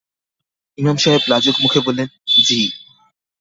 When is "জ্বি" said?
2.37-2.61